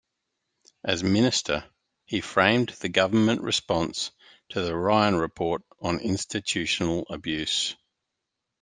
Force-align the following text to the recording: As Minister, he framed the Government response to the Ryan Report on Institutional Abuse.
As 0.83 1.03
Minister, 1.03 1.63
he 2.05 2.21
framed 2.21 2.69
the 2.81 2.89
Government 2.89 3.43
response 3.43 4.09
to 4.49 4.63
the 4.63 4.75
Ryan 4.75 5.13
Report 5.15 5.61
on 5.79 5.99
Institutional 5.99 7.05
Abuse. 7.11 7.75